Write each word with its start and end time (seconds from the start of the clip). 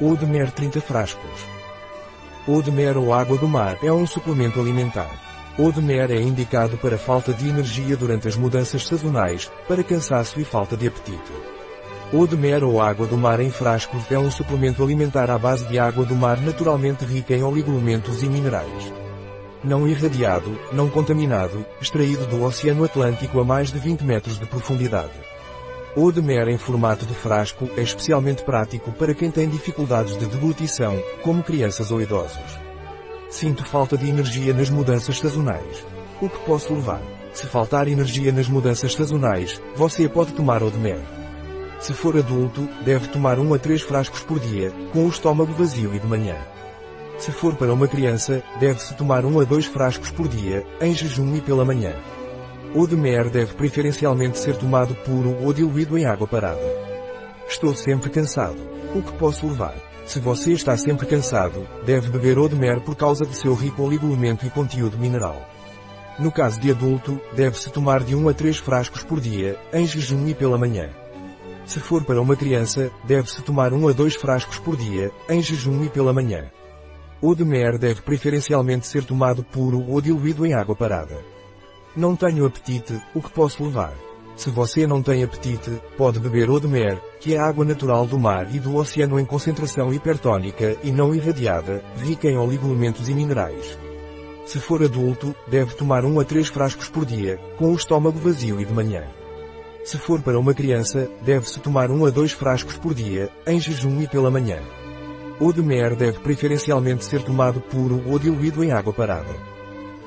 Eau 0.00 0.16
de 0.16 0.26
mer 0.26 0.50
30 0.50 0.80
frascos. 0.80 1.46
Eau 2.48 2.60
de 2.60 2.72
mer 2.72 2.96
ou 2.96 3.14
água 3.14 3.38
do 3.38 3.46
mar 3.46 3.78
é 3.80 3.92
um 3.92 4.04
suplemento 4.04 4.58
alimentar. 4.58 5.08
Eau 5.56 5.70
de 5.70 5.80
mer 5.80 6.10
é 6.10 6.20
indicado 6.20 6.76
para 6.78 6.98
falta 6.98 7.32
de 7.32 7.48
energia 7.48 7.96
durante 7.96 8.26
as 8.26 8.34
mudanças 8.34 8.84
sazonais, 8.84 9.48
para 9.68 9.84
cansaço 9.84 10.40
e 10.40 10.44
falta 10.44 10.76
de 10.76 10.88
apetite. 10.88 11.32
Eau 12.12 12.26
de 12.26 12.36
mer 12.36 12.64
ou 12.64 12.82
água 12.82 13.06
do 13.06 13.16
mar 13.16 13.38
em 13.38 13.52
frascos 13.52 14.10
é 14.10 14.18
um 14.18 14.32
suplemento 14.32 14.82
alimentar 14.82 15.30
à 15.30 15.38
base 15.38 15.64
de 15.66 15.78
água 15.78 16.04
do 16.04 16.16
mar 16.16 16.40
naturalmente 16.40 17.04
rica 17.04 17.32
em 17.32 17.44
oligoelementos 17.44 18.20
e 18.24 18.26
minerais. 18.26 18.92
Não 19.62 19.86
irradiado, 19.86 20.58
não 20.72 20.90
contaminado, 20.90 21.64
extraído 21.80 22.26
do 22.26 22.42
Oceano 22.42 22.82
Atlântico 22.82 23.38
a 23.38 23.44
mais 23.44 23.70
de 23.70 23.78
20 23.78 24.02
metros 24.02 24.40
de 24.40 24.46
profundidade. 24.46 25.33
Eau 25.96 26.10
de 26.10 26.20
mer 26.20 26.48
em 26.48 26.58
formato 26.58 27.06
de 27.06 27.14
frasco 27.14 27.70
é 27.76 27.80
especialmente 27.80 28.42
prático 28.42 28.90
para 28.90 29.14
quem 29.14 29.30
tem 29.30 29.48
dificuldades 29.48 30.18
de 30.18 30.26
deglutição, 30.26 31.00
como 31.22 31.40
crianças 31.40 31.92
ou 31.92 32.02
idosos. 32.02 32.58
Sinto 33.30 33.64
falta 33.64 33.96
de 33.96 34.08
energia 34.08 34.52
nas 34.52 34.68
mudanças 34.68 35.20
sazonais. 35.20 35.86
O 36.20 36.28
que 36.28 36.38
posso 36.40 36.74
levar? 36.74 37.00
Se 37.32 37.46
faltar 37.46 37.86
energia 37.86 38.32
nas 38.32 38.48
mudanças 38.48 38.92
sazonais, 38.92 39.62
você 39.76 40.08
pode 40.08 40.32
tomar 40.32 40.62
eau 40.62 40.70
de 40.70 40.78
mer. 40.78 41.00
Se 41.78 41.92
for 41.92 42.16
adulto, 42.16 42.68
deve 42.84 43.06
tomar 43.08 43.38
1 43.38 43.54
a 43.54 43.58
3 43.58 43.82
frascos 43.82 44.20
por 44.20 44.40
dia, 44.40 44.72
com 44.92 45.06
o 45.06 45.08
estômago 45.08 45.52
vazio 45.52 45.94
e 45.94 46.00
de 46.00 46.06
manhã. 46.08 46.36
Se 47.18 47.30
for 47.30 47.54
para 47.54 47.72
uma 47.72 47.86
criança, 47.86 48.42
deve-se 48.58 48.94
tomar 48.94 49.24
1 49.24 49.40
a 49.40 49.44
2 49.44 49.66
frascos 49.66 50.10
por 50.10 50.26
dia, 50.26 50.66
em 50.80 50.92
jejum 50.92 51.36
e 51.36 51.40
pela 51.40 51.64
manhã. 51.64 51.94
O 52.74 52.88
de 52.88 52.96
mer 52.96 53.30
deve 53.30 53.54
preferencialmente 53.54 54.36
ser 54.36 54.56
tomado 54.56 54.96
puro 54.96 55.36
ou 55.44 55.52
diluído 55.52 55.96
em 55.96 56.06
água 56.06 56.26
parada. 56.26 56.60
Estou 57.48 57.72
sempre 57.72 58.10
cansado. 58.10 58.56
O 58.92 59.00
que 59.00 59.12
posso 59.12 59.46
levar? 59.46 59.76
Se 60.04 60.18
você 60.18 60.52
está 60.52 60.76
sempre 60.76 61.06
cansado, 61.06 61.68
deve 61.86 62.10
beber 62.10 62.36
eau 62.36 62.48
de 62.48 62.56
mer 62.56 62.80
por 62.80 62.96
causa 62.96 63.24
de 63.24 63.36
seu 63.36 63.54
rico 63.54 63.84
oligoelemento 63.84 64.44
e 64.44 64.50
conteúdo 64.50 64.98
mineral. 64.98 65.40
No 66.18 66.32
caso 66.32 66.60
de 66.60 66.72
adulto, 66.72 67.20
deve-se 67.32 67.70
tomar 67.70 68.02
de 68.02 68.16
1 68.16 68.28
a 68.28 68.34
3 68.34 68.56
frascos 68.56 69.04
por 69.04 69.20
dia, 69.20 69.56
em 69.72 69.86
jejum 69.86 70.26
e 70.26 70.34
pela 70.34 70.58
manhã. 70.58 70.90
Se 71.64 71.78
for 71.78 72.02
para 72.04 72.20
uma 72.20 72.34
criança, 72.34 72.90
deve-se 73.04 73.40
tomar 73.42 73.72
1 73.72 73.88
a 73.88 73.92
2 73.92 74.16
frascos 74.16 74.58
por 74.58 74.76
dia, 74.76 75.12
em 75.28 75.40
jejum 75.40 75.84
e 75.84 75.88
pela 75.88 76.12
manhã. 76.12 76.50
O 77.20 77.36
de 77.36 77.44
mer 77.44 77.78
deve 77.78 78.02
preferencialmente 78.02 78.88
ser 78.88 79.04
tomado 79.04 79.44
puro 79.44 79.88
ou 79.88 80.00
diluído 80.00 80.44
em 80.44 80.54
água 80.54 80.74
parada. 80.74 81.33
Não 81.96 82.16
tenho 82.16 82.44
apetite, 82.44 83.00
o 83.14 83.22
que 83.22 83.30
posso 83.30 83.62
levar? 83.62 83.94
Se 84.34 84.50
você 84.50 84.84
não 84.84 85.00
tem 85.00 85.22
apetite, 85.22 85.70
pode 85.96 86.18
beber 86.18 86.48
eau 86.48 86.58
de 86.58 86.66
mer, 86.66 87.00
que 87.20 87.34
é 87.34 87.38
água 87.38 87.64
natural 87.64 88.04
do 88.04 88.18
mar 88.18 88.52
e 88.52 88.58
do 88.58 88.74
oceano 88.74 89.20
em 89.20 89.24
concentração 89.24 89.94
hipertónica 89.94 90.76
e 90.82 90.90
não 90.90 91.14
irradiada, 91.14 91.84
rica 91.98 92.26
em 92.26 92.36
oligoelementos 92.36 93.08
e 93.08 93.14
minerais. 93.14 93.78
Se 94.44 94.58
for 94.58 94.82
adulto, 94.82 95.32
deve 95.46 95.76
tomar 95.76 96.04
1 96.04 96.18
a 96.18 96.24
3 96.24 96.48
frascos 96.48 96.88
por 96.88 97.06
dia, 97.06 97.38
com 97.56 97.72
o 97.72 97.76
estômago 97.76 98.18
vazio 98.18 98.60
e 98.60 98.64
de 98.64 98.72
manhã. 98.72 99.04
Se 99.84 99.96
for 99.96 100.20
para 100.20 100.38
uma 100.38 100.52
criança, 100.52 101.08
deve-se 101.22 101.60
tomar 101.60 101.92
1 101.92 102.06
a 102.06 102.10
2 102.10 102.32
frascos 102.32 102.76
por 102.76 102.92
dia, 102.92 103.30
em 103.46 103.60
jejum 103.60 104.02
e 104.02 104.08
pela 104.08 104.32
manhã. 104.32 104.58
Eau 105.40 105.52
de 105.52 105.62
mer 105.62 105.94
deve 105.94 106.18
preferencialmente 106.18 107.04
ser 107.04 107.22
tomado 107.22 107.60
puro 107.60 108.02
ou 108.04 108.18
diluído 108.18 108.64
em 108.64 108.72
água 108.72 108.92
parada. 108.92 109.53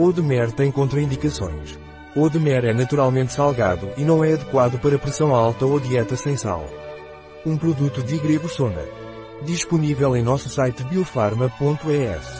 O 0.00 0.12
de 0.12 0.22
mer 0.22 0.52
tem 0.52 0.70
contraindicações. 0.70 1.76
O 2.14 2.30
de 2.30 2.38
mer 2.38 2.64
é 2.64 2.72
naturalmente 2.72 3.32
salgado 3.32 3.90
e 3.96 4.04
não 4.04 4.22
é 4.22 4.34
adequado 4.34 4.78
para 4.78 4.96
pressão 4.96 5.34
alta 5.34 5.66
ou 5.66 5.80
dieta 5.80 6.14
sem 6.14 6.36
sal. 6.36 6.64
Um 7.44 7.56
produto 7.56 8.00
de 8.00 8.16
Grego 8.16 8.48
Sona. 8.48 8.84
Disponível 9.42 10.16
em 10.16 10.22
nosso 10.22 10.48
site 10.48 10.84
biofarma.es. 10.84 12.37